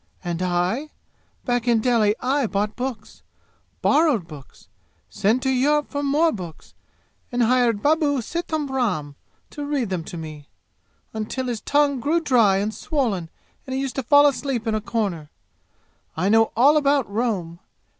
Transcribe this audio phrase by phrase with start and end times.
[0.23, 0.89] And I
[1.45, 3.21] back in Delhi I bought books
[3.83, 4.67] borrowed books
[5.11, 6.73] sent to Europe for more books
[7.31, 9.15] and hired babu Sita Ram
[9.51, 10.49] to read them to me,
[11.13, 13.29] until his tongue grew dry and swollen
[13.67, 15.29] and he used to fall asleep in a corner.
[16.17, 17.59] I know all about Rome!